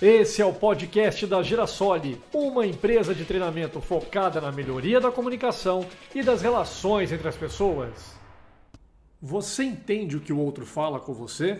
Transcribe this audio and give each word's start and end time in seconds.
Esse 0.00 0.40
é 0.40 0.46
o 0.46 0.52
podcast 0.52 1.26
da 1.26 1.42
Girasole, 1.42 2.22
uma 2.32 2.64
empresa 2.64 3.12
de 3.12 3.24
treinamento 3.24 3.80
focada 3.80 4.40
na 4.40 4.52
melhoria 4.52 5.00
da 5.00 5.10
comunicação 5.10 5.84
e 6.14 6.22
das 6.22 6.40
relações 6.40 7.10
entre 7.10 7.26
as 7.26 7.36
pessoas. 7.36 8.14
Você 9.20 9.64
entende 9.64 10.16
o 10.16 10.20
que 10.20 10.32
o 10.32 10.38
outro 10.38 10.64
fala 10.64 11.00
com 11.00 11.12
você? 11.12 11.58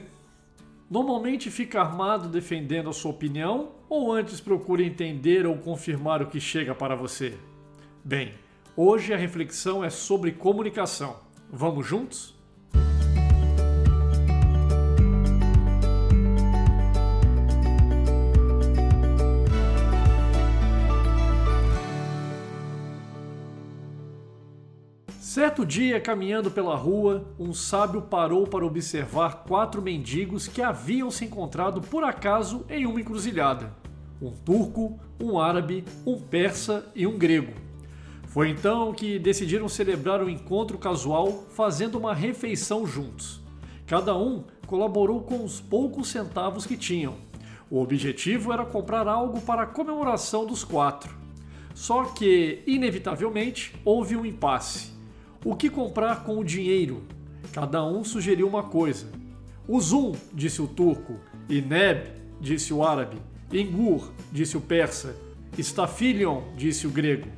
Normalmente 0.88 1.50
fica 1.50 1.80
armado 1.80 2.28
defendendo 2.28 2.88
a 2.88 2.92
sua 2.92 3.10
opinião 3.10 3.72
ou 3.88 4.12
antes 4.12 4.40
procura 4.40 4.84
entender 4.84 5.44
ou 5.44 5.58
confirmar 5.58 6.22
o 6.22 6.28
que 6.28 6.40
chega 6.40 6.76
para 6.76 6.94
você? 6.94 7.36
Bem, 8.04 8.34
hoje 8.76 9.12
a 9.12 9.16
reflexão 9.16 9.84
é 9.84 9.90
sobre 9.90 10.30
comunicação. 10.30 11.16
Vamos 11.50 11.84
juntos? 11.84 12.37
Certo 25.38 25.64
dia, 25.64 26.00
caminhando 26.00 26.50
pela 26.50 26.74
rua, 26.74 27.24
um 27.38 27.54
sábio 27.54 28.02
parou 28.02 28.44
para 28.44 28.66
observar 28.66 29.44
quatro 29.44 29.80
mendigos 29.80 30.48
que 30.48 30.60
haviam 30.60 31.12
se 31.12 31.26
encontrado 31.26 31.80
por 31.80 32.02
acaso 32.02 32.66
em 32.68 32.84
uma 32.86 33.00
encruzilhada: 33.00 33.72
um 34.20 34.32
turco, 34.32 34.98
um 35.22 35.38
árabe, 35.38 35.84
um 36.04 36.18
persa 36.18 36.90
e 36.92 37.06
um 37.06 37.16
grego. 37.16 37.52
Foi 38.26 38.48
então 38.50 38.92
que 38.92 39.16
decidiram 39.16 39.68
celebrar 39.68 40.20
o 40.20 40.28
encontro 40.28 40.76
casual 40.76 41.44
fazendo 41.50 41.96
uma 41.96 42.12
refeição 42.12 42.84
juntos. 42.84 43.40
Cada 43.86 44.18
um 44.18 44.42
colaborou 44.66 45.20
com 45.20 45.44
os 45.44 45.60
poucos 45.60 46.08
centavos 46.08 46.66
que 46.66 46.76
tinham. 46.76 47.14
O 47.70 47.80
objetivo 47.80 48.52
era 48.52 48.64
comprar 48.64 49.06
algo 49.06 49.40
para 49.42 49.62
a 49.62 49.66
comemoração 49.66 50.44
dos 50.44 50.64
quatro. 50.64 51.16
Só 51.76 52.06
que, 52.06 52.60
inevitavelmente, 52.66 53.72
houve 53.84 54.16
um 54.16 54.26
impasse. 54.26 54.97
O 55.44 55.54
que 55.54 55.70
comprar 55.70 56.24
com 56.24 56.38
o 56.38 56.44
dinheiro? 56.44 57.04
Cada 57.52 57.84
um 57.84 58.02
sugeriu 58.02 58.48
uma 58.48 58.64
coisa. 58.64 59.06
Uzum, 59.68 60.12
disse 60.32 60.60
o 60.60 60.66
turco. 60.66 61.16
Ineb, 61.48 62.08
disse 62.40 62.74
o 62.74 62.84
árabe. 62.84 63.16
Engur, 63.52 64.12
disse 64.32 64.56
o 64.56 64.60
persa. 64.60 65.14
Stafilion, 65.56 66.42
disse 66.56 66.86
o 66.86 66.90
grego. 66.90 67.28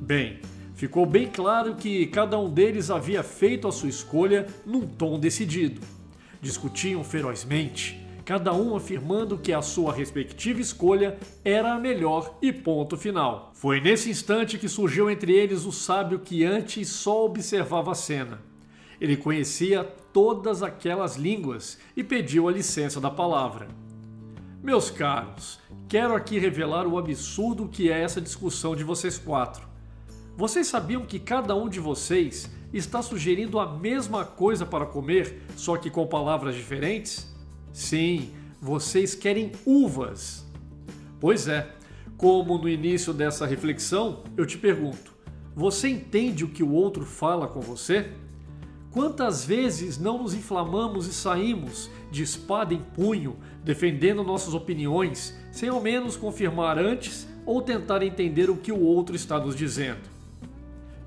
Bem, 0.00 0.38
ficou 0.74 1.04
bem 1.04 1.26
claro 1.26 1.74
que 1.74 2.06
cada 2.06 2.38
um 2.38 2.48
deles 2.48 2.90
havia 2.90 3.22
feito 3.22 3.66
a 3.66 3.72
sua 3.72 3.88
escolha 3.88 4.46
num 4.64 4.86
tom 4.86 5.18
decidido. 5.18 5.80
Discutiam 6.40 7.02
ferozmente, 7.02 8.00
cada 8.28 8.52
um 8.52 8.76
afirmando 8.76 9.38
que 9.38 9.54
a 9.54 9.62
sua 9.62 9.90
respectiva 9.90 10.60
escolha 10.60 11.16
era 11.42 11.72
a 11.72 11.78
melhor 11.78 12.36
e 12.42 12.52
ponto 12.52 12.94
final. 12.94 13.52
Foi 13.54 13.80
nesse 13.80 14.10
instante 14.10 14.58
que 14.58 14.68
surgiu 14.68 15.08
entre 15.08 15.32
eles 15.32 15.64
o 15.64 15.72
sábio 15.72 16.18
que 16.18 16.44
antes 16.44 16.90
só 16.90 17.24
observava 17.24 17.92
a 17.92 17.94
cena. 17.94 18.42
Ele 19.00 19.16
conhecia 19.16 19.82
todas 20.12 20.62
aquelas 20.62 21.16
línguas 21.16 21.78
e 21.96 22.04
pediu 22.04 22.46
a 22.46 22.52
licença 22.52 23.00
da 23.00 23.10
palavra. 23.10 23.66
Meus 24.62 24.90
caros, 24.90 25.58
quero 25.88 26.14
aqui 26.14 26.38
revelar 26.38 26.86
o 26.86 26.98
absurdo 26.98 27.66
que 27.66 27.90
é 27.90 27.98
essa 27.98 28.20
discussão 28.20 28.76
de 28.76 28.84
vocês 28.84 29.16
quatro. 29.16 29.66
Vocês 30.36 30.66
sabiam 30.66 31.06
que 31.06 31.18
cada 31.18 31.54
um 31.54 31.66
de 31.66 31.80
vocês 31.80 32.50
está 32.74 33.00
sugerindo 33.00 33.58
a 33.58 33.78
mesma 33.78 34.22
coisa 34.26 34.66
para 34.66 34.84
comer, 34.84 35.44
só 35.56 35.78
que 35.78 35.88
com 35.88 36.06
palavras 36.06 36.54
diferentes? 36.54 37.37
Sim, 37.72 38.30
vocês 38.60 39.14
querem 39.14 39.52
uvas. 39.64 40.46
Pois 41.20 41.48
é, 41.48 41.70
como 42.16 42.58
no 42.58 42.68
início 42.68 43.12
dessa 43.12 43.46
reflexão, 43.46 44.24
eu 44.36 44.44
te 44.44 44.58
pergunto: 44.58 45.12
você 45.54 45.88
entende 45.88 46.44
o 46.44 46.48
que 46.48 46.62
o 46.62 46.72
outro 46.72 47.04
fala 47.04 47.46
com 47.46 47.60
você? 47.60 48.10
Quantas 48.90 49.44
vezes 49.44 49.98
não 49.98 50.22
nos 50.22 50.34
inflamamos 50.34 51.06
e 51.06 51.12
saímos 51.12 51.90
de 52.10 52.22
espada 52.22 52.72
em 52.72 52.80
punho, 52.80 53.36
defendendo 53.62 54.24
nossas 54.24 54.54
opiniões, 54.54 55.38
sem 55.52 55.68
ao 55.68 55.80
menos 55.80 56.16
confirmar 56.16 56.78
antes 56.78 57.28
ou 57.44 57.60
tentar 57.60 58.02
entender 58.02 58.48
o 58.50 58.56
que 58.56 58.72
o 58.72 58.80
outro 58.80 59.14
está 59.14 59.38
nos 59.38 59.54
dizendo? 59.54 60.00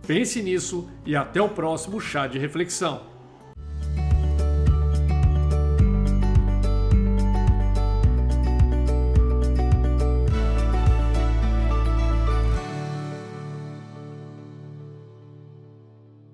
Pense 0.06 0.42
nisso 0.42 0.90
e 1.06 1.16
até 1.16 1.42
o 1.42 1.50
próximo 1.50 2.00
chá 2.00 2.28
de 2.28 2.38
reflexão. 2.38 3.11